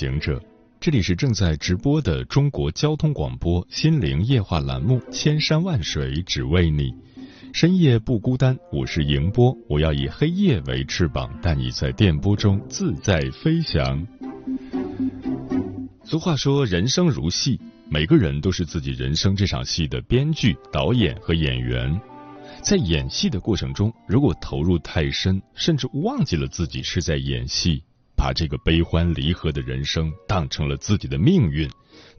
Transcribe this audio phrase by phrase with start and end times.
[0.00, 0.42] 行者，
[0.80, 6.84] 这里是正在直播的中国交通广播心灵夜话栏目《千山万水只为你》，
[7.52, 14.06] 深夜不孤单，我是迎波，我要以黑夜为翅膀，带你在电波中自在飞翔。
[16.02, 22.00] 俗话说，人生如戏，每个人都是自己人生这场戏的编剧、导演和演员。
[22.62, 27.82] 在演戏的过程中，如果投入太深，甚至忘记了自己是在演戏。
[28.20, 31.66] 把这个悲欢离合的人生当成了自己的命运，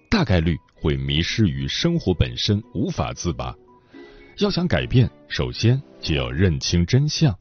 [0.09, 3.55] 大概率会迷失于生活本身，无法自拔。
[4.39, 7.37] 要想改变，首先就要认清真相。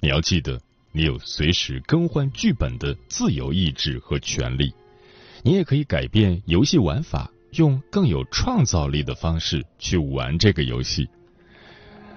[0.00, 0.60] 你要记得，
[0.92, 4.74] 你有随时更换剧本的自由意志和权利。
[5.42, 11.08] 你也可以改变游戏玩法，用更有创造力的方式去玩这个游戏。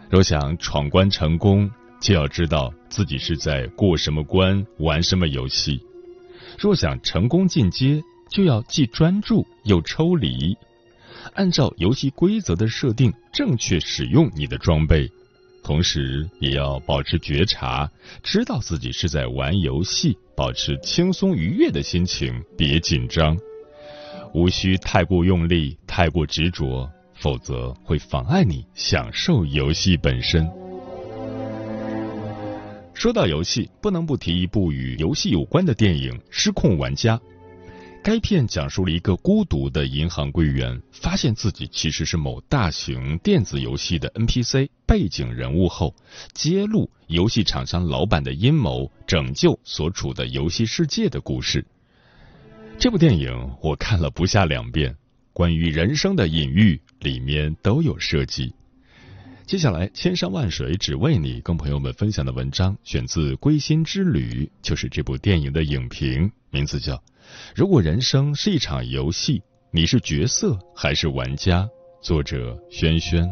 [0.10, 5.81] 若想闯关成功，就要知道自己是在过什么关、玩什么游戏。
[6.58, 10.58] 若想成功进阶，就要既专注又抽离，
[11.33, 15.09] 按照游戏规则的设定，正确使用你的装备，
[15.64, 17.89] 同时也要保持觉察，
[18.23, 23.38] 知道自己是在玩游戏，保持轻松愉悦的心情，别紧张，
[24.33, 30.59] 无需太过用力、太过执着，否则会妨碍你享受游戏本身。
[33.00, 37.17] 说到游戏，不能不提一部与游戏有关的电影《失控玩家》。
[38.03, 45.95] 该片讲述了一个孤独的银行柜员发现自己其实是某大型电子游戏的 NPC 背景人物后，
[46.33, 51.65] 揭露游戏厂商老板的阴谋，拯救所处的游戏世界的故事。
[52.77, 54.93] 这部电影我看了不下两遍，
[55.32, 58.54] 关于人生的隐喻里面都有涉及。
[59.49, 66.93] 接下来，千山万水只为你，跟朋友们分享的文章选自《归心之旅》，就是这部电影的影评，名字叫
[67.55, 71.64] 《如果人生是一场游戏，你是角色还是玩家》，
[71.99, 73.27] 作者轩轩。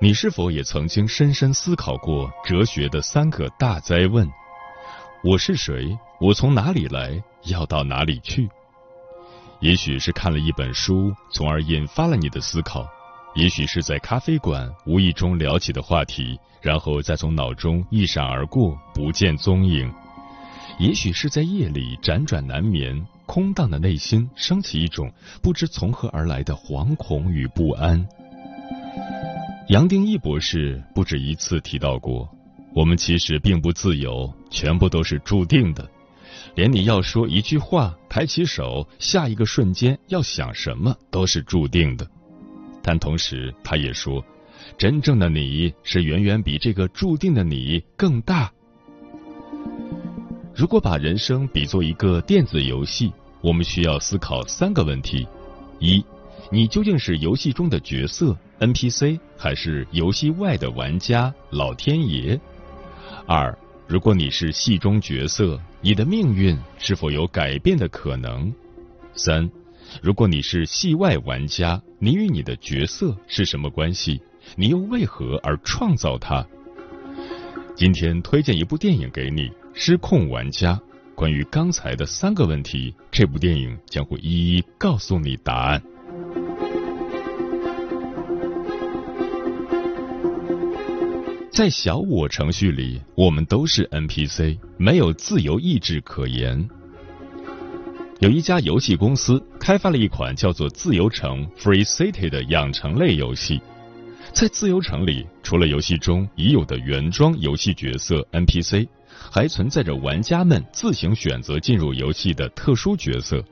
[0.00, 4.30] 你是否也曾经深深思考过哲学的三个大灾问？
[5.24, 5.96] 我是谁？
[6.20, 7.20] 我从哪里来？
[7.46, 8.48] 要到哪里去？
[9.60, 12.82] 也许是看了一本书，从而引发了你的思考；
[13.34, 19.90] 也许是在咖啡馆无意中聊起的话题，然后再从脑中一闪而过，不见踪影；
[20.78, 25.10] 也许是在夜里辗转难眠，空荡的内心升起一种
[25.42, 28.06] 不知从何而来的惶恐与不安。
[29.68, 32.28] 杨定一博士不止一次提到过。
[32.76, 35.90] 我们其实并不自由，全部都是注定的。
[36.54, 42.06] 连你要说一句话、抬起手，下一个瞬间要想什么，都是注定的。
[42.82, 44.22] 但同时，他也说，
[44.76, 48.52] 真正的你是远远比这个注定的你更大。
[50.54, 53.10] 如果把人生比作一个电子游戏，
[53.40, 55.26] 我们需要思考三个问题：
[55.78, 56.04] 一，
[56.52, 62.38] 你究竟是游戏中的角色 NPC，还是游戏外的玩家老天爷？
[63.28, 63.56] 二，
[63.88, 68.52] 如果你是戏中角色，你的命运是否有改变的可能？
[69.14, 69.50] 三，
[70.00, 74.22] 如果你是戏外玩家，你与你的角色是什么关系？
[74.54, 76.46] 你又为何而创造它？
[77.74, 80.74] 今天推荐一部电影给你，《失控玩家》。
[81.16, 85.82] 关于刚才的三个问题，这部电影将会一一告诉你答案。
[91.56, 96.68] 在小我程序里，我们都是 NPC，没有自由意志可言。
[98.18, 103.58] 有一家游戏公司开发了一款叫做《自由城 Free City》的养成类游戏。
[104.34, 113.42] 在自由城里，除了游戏中已有的原装游戏角色 NPC，还存在着玩家们自行选择进入游戏的特殊角色。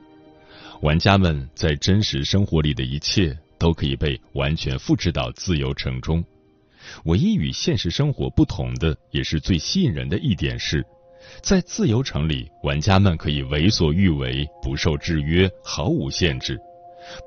[0.83, 6.23] 玩家们在真实生活里的一切都可以被完全复制到自由城中。
[7.05, 10.85] 唯一与现实生活不同的，也是最吸引人的一点是，
[11.41, 16.59] 在自由城里，玩家们可以为所欲为，不受制约，毫无限制，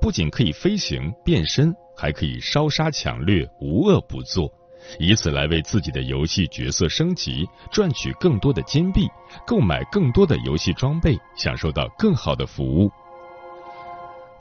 [0.01, 4.51] 不仅可以飞行变身，还可以烧杀抢掠，无恶不作，
[4.99, 9.07] 以此来为自己的游戏角色升级，赚取更多的金币，
[9.45, 12.89] 购买更多的游戏装备，享受到更好的服务。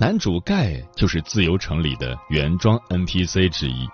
[0.01, 3.89] 男主盖就是自由城里的原装 NPC 之一。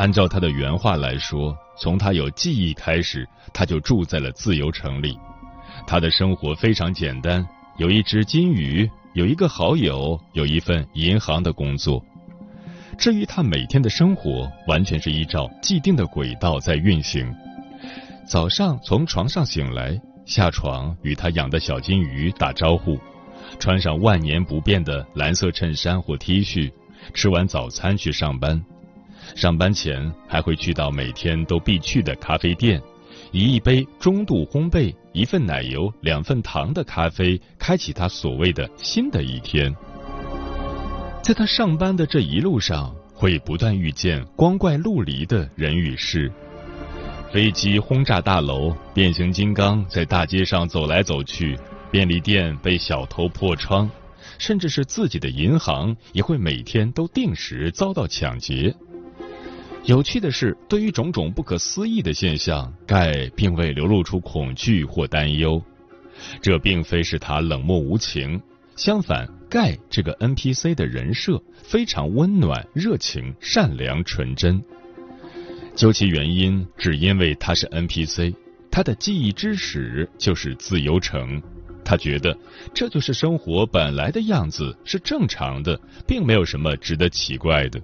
[0.00, 5.14] 按照他的原话来说，从他有记忆开始，他就住在了自由城里。
[5.86, 12.02] 他的生活非常简单，有一只金鱼，有一个好友，有一份银行的工作。
[12.96, 17.30] 至于他每天的生活，完全是依照既定的轨道在运行。
[18.26, 22.98] 早上从床上醒来，下床与他养的小金鱼打招呼。
[23.58, 26.72] 穿上万年不变的蓝色衬衫或 T 恤，
[27.12, 28.64] 吃完早餐去上班。
[29.34, 32.80] 上班前还会去到每天都必去的咖啡店，
[33.32, 39.74] 以一杯中度烘焙、一份奶油、两份糖的咖啡，开启他所谓的新的一天。
[41.22, 46.32] 在他上班的这一路上，会不断遇见光怪陆离的人与事：
[47.32, 51.58] 飞机轰炸大楼，变形金刚在大街上走来走去。
[51.92, 53.90] 便利店被小偷破窗，
[54.38, 58.72] 甚至是自己的银行也会每天都定时遭到抢劫。
[59.84, 65.60] 有趣的是，对于种种不可思议的现象，盖并未流露出恐惧或担忧。
[66.42, 68.40] 这并非是他冷漠无情，
[68.76, 74.62] 相反，盖这个 NPC 的人设非常温暖、热情、善良、纯真。
[75.74, 78.34] 究其原因，只因为他是 NPC，
[78.70, 81.42] 他的记忆之始就是自由城。
[81.82, 82.36] 他觉得
[82.74, 87.80] 这就是生活本来的样子，是正常的，并没有什么值得奇怪的。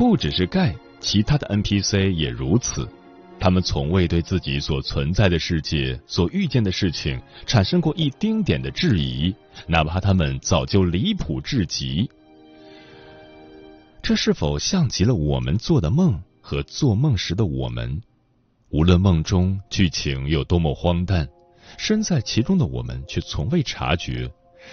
[0.00, 2.88] 不只是盖，其他的 NPC 也如此。
[3.38, 9.34] 他们从未对自己所存在的世界、所遇见的事情产生过一丁点的质疑，
[9.66, 12.10] 哪怕他们早就离谱至极。
[14.00, 18.00] 这是否像极了我们做的梦和做梦时的我们？
[18.70, 21.28] 无论梦中剧情有多么荒诞。
[21.76, 24.32] 身在其中的我们却从未察觉，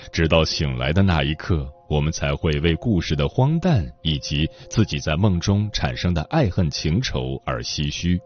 [0.09, 8.19] 直到醒来的那一刻，我们才会为故事的荒诞以及自己在梦中产生的爱恨情仇而唏嘘。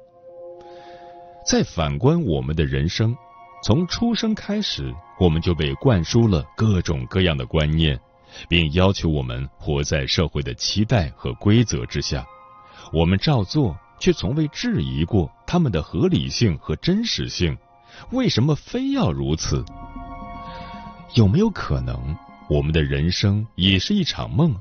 [1.45, 3.15] 再反观我们的人生，
[3.63, 7.99] 从出生开始，我们就被灌输了各种各样的观念，
[8.47, 12.25] 并要求我们活在社会的期待和规则之下。
[12.91, 17.57] 我们照做，却从未质疑过他们的合理性和真实性。
[18.11, 19.63] 为什么非要如此？
[21.15, 22.15] 有没有可能，
[22.49, 24.53] 我们的人生也是一场梦，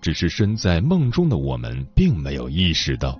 [0.00, 3.18] 只是身在梦中的我们并没有意识到？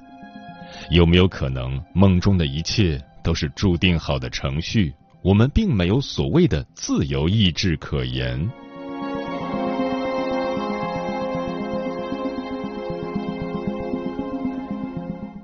[0.90, 8.50] 有没有可能，梦中的一切都是注定好的程序，我们并没有所谓的自由意志可言？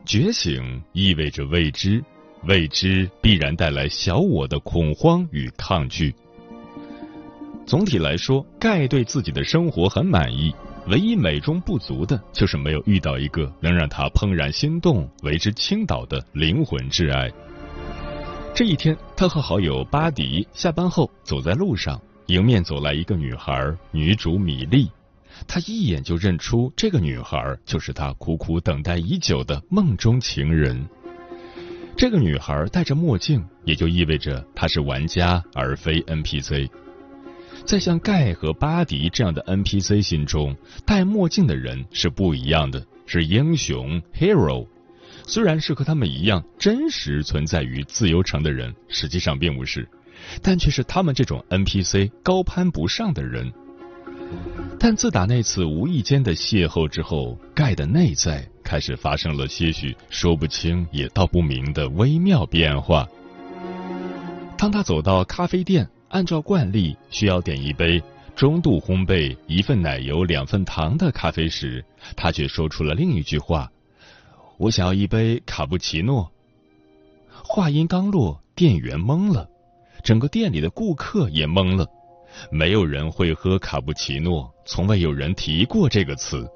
[0.06, 2.02] 觉醒意味着未知。
[2.44, 6.14] 未知必然带来小我的恐慌与抗拒。
[7.66, 10.52] 总体来说，盖对自己的生活很满意，
[10.88, 17.30] 唯一美中不足的就是没有遇到一个能让他怦然心动、为之倾倒的灵魂挚爱。
[18.52, 24.90] 这一天，他和好友巴迪下班后走在路上，迎面走来一个女孩，女主米莉。
[25.46, 30.84] 他一眼就认出这个女孩就是他苦苦等待已久的梦中情人。
[31.96, 36.68] 这个女孩戴着墨镜，也就意味着她是玩家而非 NPC。
[37.64, 44.66] 在像盖和巴迪这样的 NPC 心中，戴墨镜的人是不一样的，是英雄 hero。
[45.26, 49.88] 虽然是和他们一样真实存在于自由城的人，实际上并不是，
[50.42, 53.52] 但却是他们这种 NPC 高攀不上的人。
[54.78, 58.48] 但自打那次无意间的邂逅之后，盖的内在。
[58.62, 63.04] 开始发生了些许说不清也道不明的微妙变化。
[64.56, 68.02] 当他走到咖啡店，按照惯例需要点一杯
[68.34, 71.84] 中度烘焙、一份奶油、两份糖的咖啡时，
[72.16, 73.70] 他却说出了另一句话
[74.58, 76.30] ：“我想要一杯卡布奇诺。”
[77.44, 79.48] 话音刚落，店员懵了，
[80.02, 81.86] 整个店里的顾客也懵了。
[82.50, 86.48] 没有人会喝卡布奇诺，从未有人提过这个词。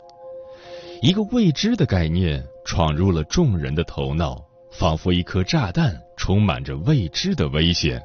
[1.03, 4.43] 一个未知的概念闯入了众人的头脑，
[4.73, 8.03] 仿佛一颗炸弹，充满着未知的危险。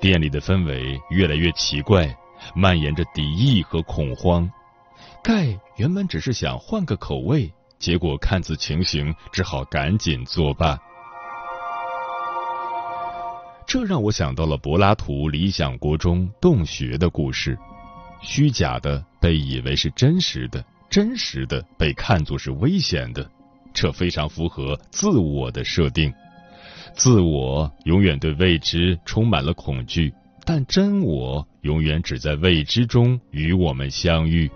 [0.00, 2.16] 店里的氛围越来越奇怪，
[2.54, 4.50] 蔓延着敌意和恐慌。
[5.22, 10.78] 盖原本只是想换个口味，结果看此情形，只好赶紧作罢。
[13.66, 17.58] 这让我想到了柏拉图《理想国》中洞穴的故事。
[18.22, 23.30] 虚假的被以为是真实的，真实的被看作是危险的，
[23.74, 26.12] 这非常符合自我的设定。
[26.98, 30.12] 自我永远对未知充满了恐惧，
[30.44, 34.50] 但真我永远只在未知中与我们相遇。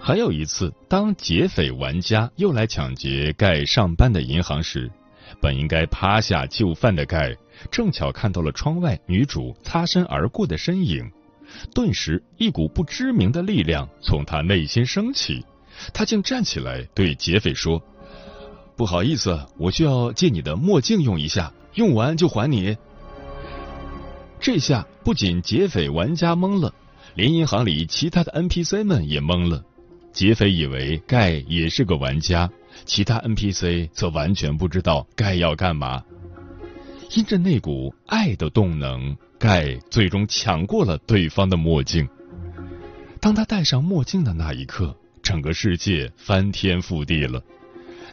[0.00, 4.90] 还有一次，当劫匪玩家又来抢劫盖上班的银行时，
[5.40, 7.36] 本应该趴下就范的盖，
[7.70, 11.08] 正巧看到了窗外女主擦身而过的身影，
[11.72, 15.44] 顿时一股不知名的力量从他内心升起，
[15.94, 17.80] 他竟站起来对劫匪说
[18.78, 22.76] ：“不好意思，我需要借你的墨镜用一下，用完就还你。”
[24.38, 26.72] 这下不仅劫匪玩家懵了，
[27.16, 29.64] 连银行里其他的 NPC 们也懵了。
[30.12, 32.48] 劫匪以为盖也是个玩家，
[32.84, 36.04] 其他 NPC 则完全不知道盖要干嘛。
[37.16, 42.08] 因着那股爱的动能，盖最终抢过了对方的墨镜。
[43.20, 47.42] 当他戴上墨镜的那一刻，整个世界翻天覆地了。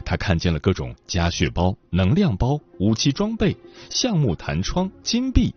[0.04, 3.56] 他看见了各种加血包、能量包、武器装备、
[3.90, 5.54] 橡木弹窗、金币。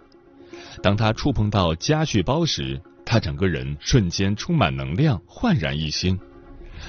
[0.81, 6.17] 当他触碰到加血包时，他整个人瞬间充满能量，焕然一新。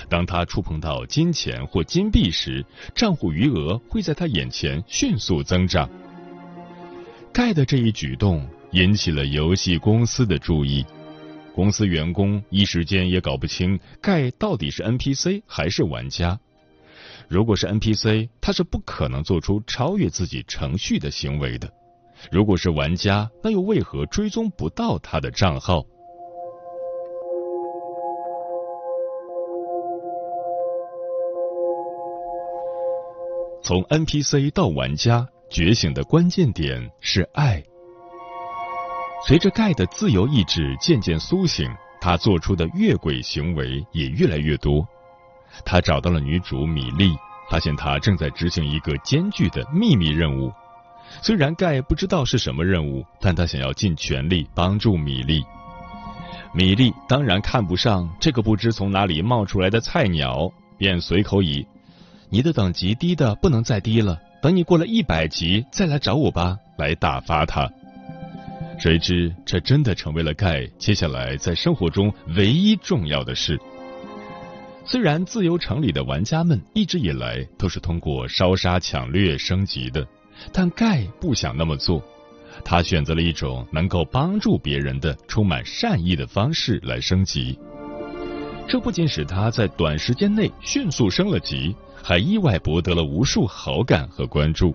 [0.08, 2.64] 当他触碰到金钱或金币时，
[2.94, 5.90] 账户余额会在他眼前迅速增长。
[7.32, 10.84] 盖的这一举动引起了游戏公司的注意，
[11.54, 16.38] 公司员工一时间也搞不清盖到底是 NPC 还是玩家。
[17.30, 21.68] 如果是 NPC，他是不可能做出超越自己程序的行为的；
[22.32, 25.84] 如果是玩家，那又为何追踪不到他的账号？
[33.62, 37.62] 从 NPC 到玩家觉醒的关键点是爱。
[39.24, 41.70] 随着盖的自由意志渐渐苏醒，
[42.00, 44.84] 他做出的越轨行为也越来越多。
[45.64, 47.14] 他找到了女主米莉，
[47.50, 50.52] 发现她正在执行一个艰巨的秘密任务。
[51.22, 55.42] 虽然盖不知道是什么任务，但他想要尽全力帮助米莉。
[56.54, 61.66] 米莉当然看不上这个不知从哪里冒出来的菜鸟，便随口以。
[62.28, 67.68] 你的等级低的不能再低了，等你过了一百级再来找我吧，来打发他。
[68.78, 73.60] 谁知这真的成为了盖接下来在生活中唯一重要的事。
[74.90, 80.04] 虽然自由城里的玩家们一直以来都是通过烧杀抢掠升级的，
[80.52, 82.02] 但盖不想那么做，
[82.64, 87.56] 他选择了一种能够帮助别人的充满善意的方式来升级。
[88.66, 91.72] 这不仅使他在短时间内迅速升了级。
[92.02, 94.74] 还意外博得了无数好感和关注。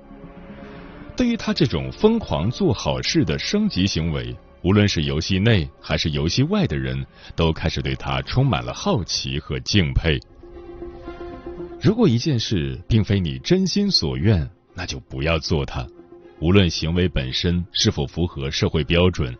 [1.17, 4.33] 对于他这种疯狂做好事的升级行为，
[4.65, 7.05] 无论是游戏内还是游戏外的人
[7.35, 10.19] 都开始对他充满了好奇和敬佩。
[11.79, 15.85] 如果一件事并非你真心所愿，那就不要做它。
[16.39, 19.37] 无论行为本身是否符合社会标准，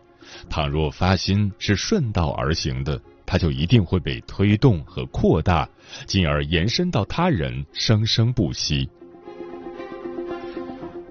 [0.48, 3.02] 倘若发心是顺道而行的。
[3.26, 5.68] 它就一定会被推动和扩大，
[6.06, 8.88] 进而延伸到他人，生生不息。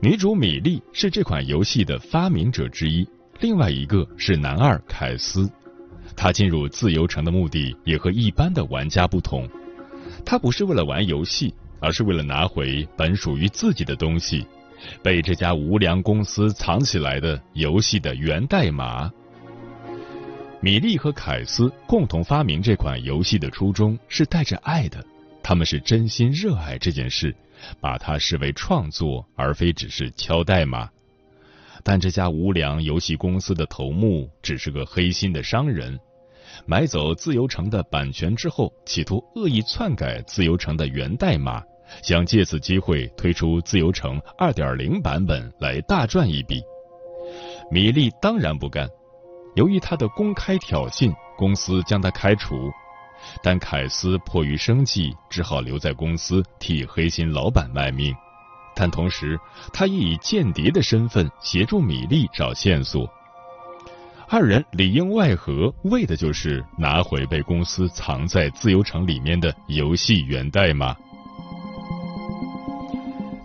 [0.02, 3.06] 女主米莉是这款游戏的发明者之一，
[3.39, 5.50] 另外一个是男二凯斯。
[6.15, 9.50] 他进入自由城的目的也和一般的玩家不同，
[10.25, 14.46] 他不是为了玩游戏，而是为了拿回本属于自己的东西——
[15.04, 19.12] 被这家无良公司藏起来的游戏的源代码。
[20.62, 25.04] 米莉和凯斯共同发明这款游戏的初衷是带着爱的，
[25.44, 27.36] 他们是真心热爱这件事，
[27.82, 30.89] 把它视为创作，而非只是敲代码。
[31.88, 36.00] 但这家无良游戏公司的头目只是个黑心的商人，
[36.65, 41.62] 买走自由城的版权之后，企图恶意篡改自由城的源代码，
[42.01, 46.60] 想借此机会推出自由城二点零版本来大赚一笔。
[47.70, 48.89] 米莉当然不干。
[49.56, 52.72] 由于他的公开挑衅，公司将他开除。
[53.44, 58.12] 但凯斯迫于生计，只好留在公司替黑心老板卖命。
[58.75, 59.39] 但同时，
[59.72, 63.10] 他也以间谍的身份协助米莉找线索。
[64.27, 70.96] 二人里应外合，为的就是拿回被公司藏在自由城里面的游戏源代码。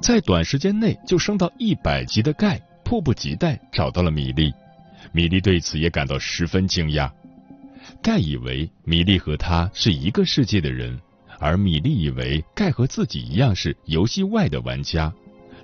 [0.03, 4.53] 在短时间内就升到一百级的盖，迫不及待找到了米莉。
[5.13, 7.11] 米莉对此也感到十分惊讶。
[8.03, 10.99] 盖以为米莉和他是一个世界的人，
[11.41, 15.13] 而米莉以为盖和自己一样是游戏外的玩家，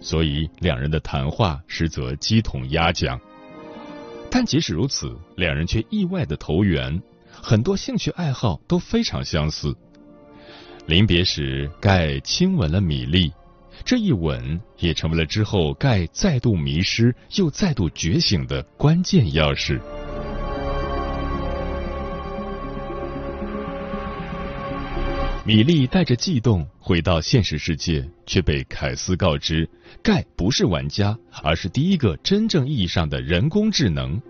[0.00, 3.21] 所以两人的谈话实则鸡同鸭讲。
[4.30, 9.76] 但即使如此，两人却意外的投缘，很多兴趣爱好都非常相似。
[10.87, 13.30] 临别时，盖亲吻了米莉，
[13.85, 19.80] 这一吻也成为了之后盖再度迷失又再度觉醒的关键钥匙。
[25.47, 29.69] 米莉带着悸动回到现实世界，却被凯斯告知，
[30.03, 34.21] 盖不是玩家，而是第一个真正意义上的人工智能。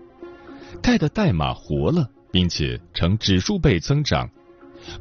[0.79, 4.29] 盖的代码活了，并且呈指数倍增长。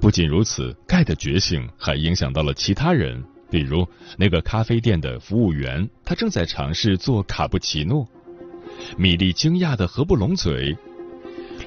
[0.00, 8.08] 不仅如此，盖的觉醒还影响到了其他人，比如那个咖啡店的服务员，他正在尝试做卡布奇诺。
[8.96, 10.75] 米莉惊讶的合不拢嘴。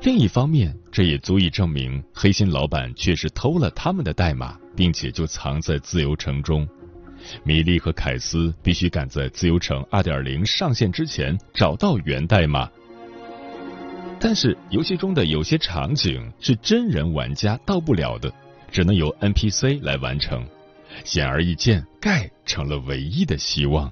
[0.01, 6.67] 另一方面，这也足以证明黑心老板确实偷了他们的代码，并且就藏在自由城中。
[7.43, 12.69] 米莉和凯斯必须赶在自由城2.0上线之前找到源代码。
[14.21, 18.33] 但是，游戏中的有些场景是真人玩家到不了的，
[18.71, 20.47] 只能由 NPC 来完成。
[21.03, 23.91] 显而易见，盖成了唯一的希望。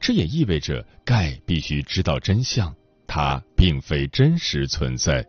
[0.00, 2.74] 这也意味着盖必须知道真相。
[3.12, 5.26] 它并非真实存在。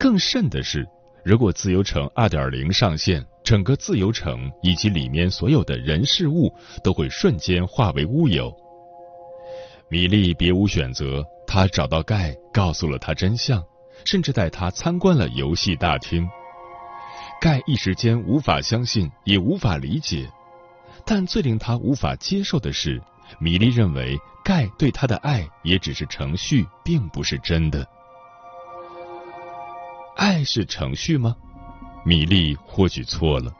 [0.00, 0.88] 更甚的是，
[1.22, 6.50] 如果自由城2.0上线，整个自由城以及里面所有的人事物
[6.82, 8.50] 都会瞬间化为乌有。
[9.90, 13.62] 米莉别无选择，她找到盖，告诉了他真相，
[14.06, 16.26] 甚至带他参观了游戏大厅。
[17.38, 20.26] 盖一时间无法相信，也无法理解，
[21.04, 22.98] 但最令他无法接受的是。
[23.38, 27.86] 米莉认为盖对他的爱也只是程序，并不是真的。
[30.16, 31.36] 爱是程序吗？
[32.04, 33.52] 米莉或许错了。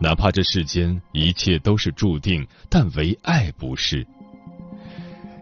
[0.00, 4.06] 哪怕这世间一切都是注定，但唯爱不是。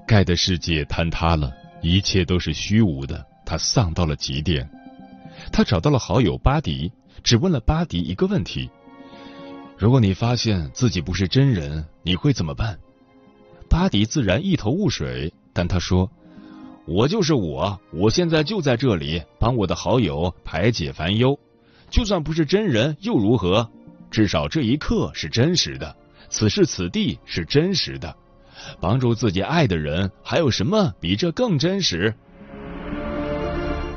[0.07, 4.69] 盖的世界坍塌了，一切都是虚无的，他丧到了极点。
[5.51, 6.93] 他找到了好友巴迪，
[7.25, 8.71] 只问了巴迪一个问题：
[9.79, 12.79] 如果你发现自己不是真人，你会怎么办？
[13.73, 16.11] 巴迪自然一头雾水，但他说
[16.87, 21.41] ：“我就是我，我现在就在这里，帮我的好友排解烦忧。
[21.89, 23.67] 就算不是真人又如何？
[24.11, 25.97] 至少这一刻是真实的，
[26.29, 28.15] 此时此地是真实的。
[28.79, 32.13] 帮助自己爱的人，还有什么比这更真实？”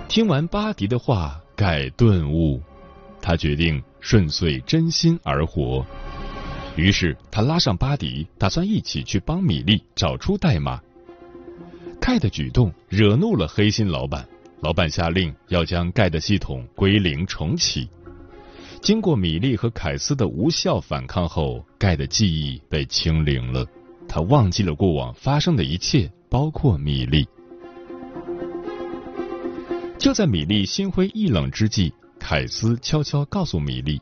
[0.08, 2.62] 听完巴迪的话，盖顿悟，
[3.22, 5.86] 他决定顺遂真心而活。
[6.76, 10.80] 于是他拉上巴迪，打算一起去帮米莉找出代码。
[12.02, 14.28] 盖的举动惹怒了黑心老板，
[14.62, 17.90] 老板下令要将盖的系统归零重启。
[18.82, 23.66] 经过米莉和凯斯的无效反抗后，盖的记忆被清零了，
[24.08, 27.28] 他忘记了过往发生的一切，包括米莉。
[29.98, 34.00] 就在米莉心灰意冷之际，凯斯悄悄告诉米莉。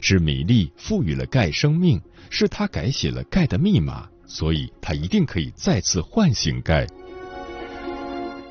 [0.00, 6.86] 是米粒赋予了盖生命，是他改写了盖的密码，所以他一定可以再次唤醒盖。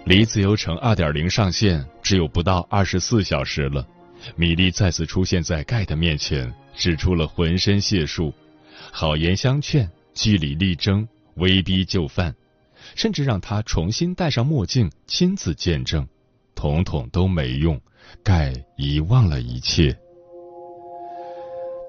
[0.06, 3.88] 离自由城二点零上线只有不到二十四小时了，
[4.36, 8.34] 米粒再次出现在盖的面前，使出了浑身解数，
[8.92, 12.36] 好言相劝，据理力争，威逼就范，
[12.96, 16.06] 甚至让他重新戴上墨镜，亲自见证，
[16.54, 17.80] 统统都没用，
[18.24, 19.98] 盖遗忘了一切。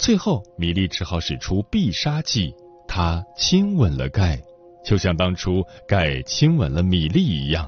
[0.04, 2.54] 最后，米莉只好使出必杀技，
[2.86, 4.38] 她亲吻了盖，
[4.84, 7.66] 就像当初盖亲吻了米莉一样。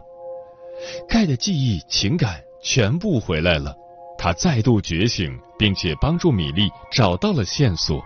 [1.09, 3.75] 盖的记忆、情感全部回来了，
[4.19, 8.05] 他再度觉醒，并且帮助米莉找到了线索。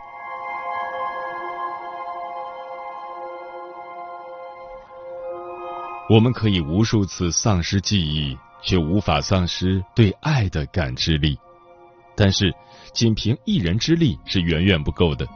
[6.08, 11.36] 我们可以无数次丧失记忆，却无法丧失对爱的感知力。
[12.16, 12.54] 但是，
[12.94, 15.26] 仅凭一人之力是远远不够的。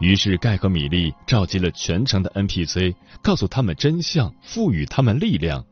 [0.00, 5.64] 于是，盖和米莉召集了全城的 NPC，告诉他们真相，赋予他们力量，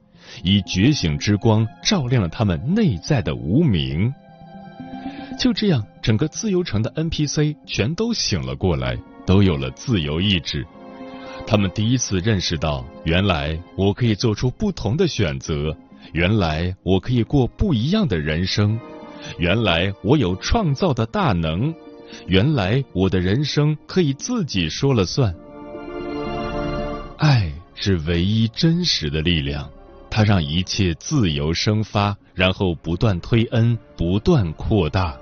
[0.43, 4.13] 以觉醒之光照亮了他们内在的无名。
[5.39, 10.67] 就这样，整个自由城的 NPC 全都醒了过来，都有了自由意志。
[11.47, 15.75] 他们第一次认识到，原来我可以做出不同的选择，
[16.13, 18.79] 原来我可以过不一样的人生。
[19.39, 21.75] 原来我有创造的大能，
[22.27, 25.35] 原来我的人生可以自己说了算。
[27.17, 29.71] 爱是唯一真实的力量，
[30.11, 35.17] 它让一切自由生发，然后不断推恩，不断扩大。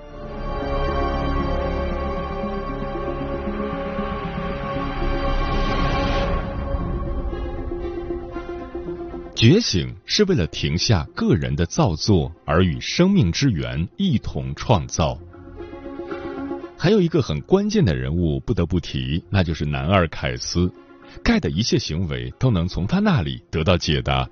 [9.37, 15.15] 觉醒是为了停下个人的造作，而与生命之源一同创造。
[16.75, 20.73] 还有一个很关键的人物不得不提，那就是男二凯斯。
[21.23, 24.27] 盖的一切行为都能从他那里得到解答。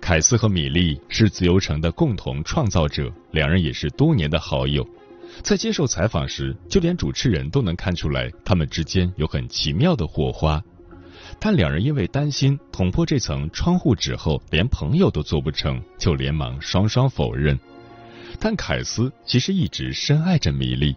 [0.00, 4.84] 凯斯和米莉是自由城的共同创造者，两人也是多年的好友。
[5.44, 10.60] 在接受采访时，就连主持人都能看出来他们之间有很奇妙的火花。
[11.38, 17.58] 但两人因为担心捅破这层窗户纸后连朋友都做不成就连忙双双否认。
[18.38, 20.94] 但凯斯其实一直深爱着米莉，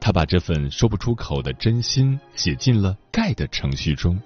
[0.00, 4.20] 他把这份说不出口的真心写进了盖的程序中。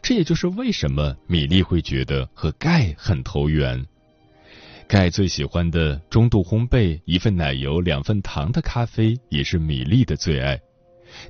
[0.00, 3.84] 这也就是为什么米莉会觉得和盖很投缘。
[4.86, 10.60] 盖最喜欢的中度烘焙、一份奶油、两份糖的咖啡也是米莉的最爱。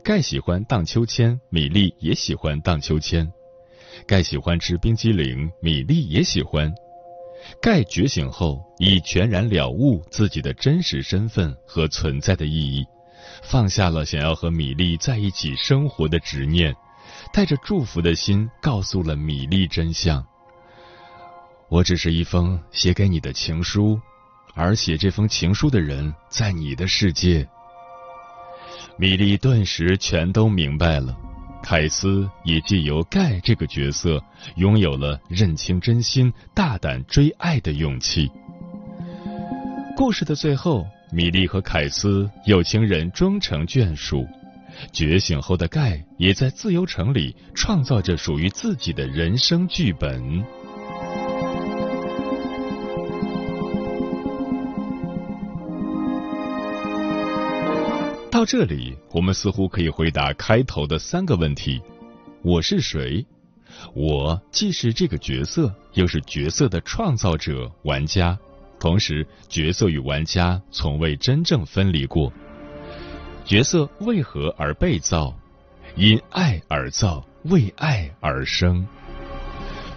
[0.02, 3.30] 盖喜欢荡秋千，米粒也喜欢荡秋千。
[4.06, 6.72] 盖喜欢吃冰激凌，米粒也喜欢。
[7.60, 12.86] 盖觉醒后，已全然了悟自己的真实身份和存在的意义，
[13.42, 16.74] 放下了想要和米粒在一起生活的执念，
[17.32, 20.24] 带着祝福的心，告诉了米粒真相：
[21.68, 24.00] 我只是一封写给你的情书，
[24.54, 27.48] 而写这封情书的人在你的世界。
[28.98, 31.16] 米莉顿时全都明白了，
[31.62, 34.22] 凯斯也借由盖这个角色，
[34.56, 38.30] 拥有了认清真心、大胆追爱的勇气。
[39.96, 44.26] 故事的最后，米莉和凯斯有情人终成眷属，
[44.92, 50.44] 觉醒后的盖也在自由城里创造着属于自己的人生剧本。
[58.42, 61.80] 到这里，我们似乎可以回答开头的三个问题：
[62.42, 63.24] 我是谁？
[63.94, 68.36] 我既是这个角色，又是角色的创造者、玩家。
[68.80, 72.32] 同时，角色与玩家从未真正分离过。
[73.44, 75.32] 角色为何而被造？
[75.94, 78.84] 因爱而造，为爱而生。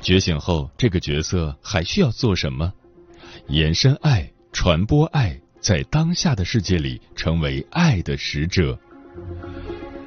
[0.04, 2.72] 觉醒后，这个角色还需要做什么？
[3.48, 5.42] 延伸爱，传播爱。
[5.65, 8.78] 在当下的世界里，成为爱的使者。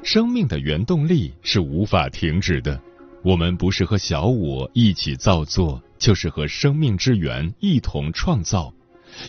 [0.03, 2.81] 生命的原动力是无法停止的。
[3.25, 8.73] 我们不是和小我一起造作，就是和生命之源一同创造。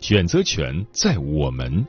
[0.01, 1.85] 选择权在我们。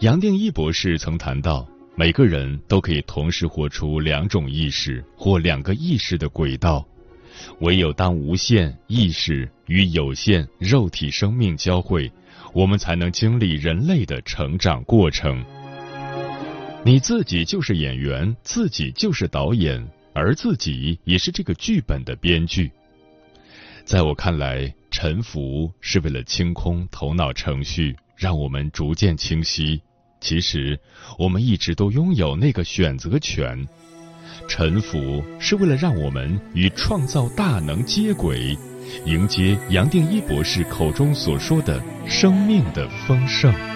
[0.00, 6.82] 杨定一博士曾谈到，每个人都可以同时活出两种意识或两个意识的轨道。
[7.60, 12.10] 唯有当无限意识与有限肉体生命交汇，
[12.52, 15.44] 我们才能经历人类的成长过程。
[16.84, 22.70] 你自己就是演员，自己就是导演，而自己也是这个剧本的编剧。
[23.84, 29.80] 在我看来，沉浮是为了清空头脑程序，让我们逐渐清晰。
[30.20, 30.78] 其实，
[31.18, 33.66] 我们一直都拥有那个选择权。
[34.48, 38.56] 沉浮是为了让我们与创造大能接轨，
[39.04, 43.73] 迎接杨定一博士口中所说的生命的丰盛。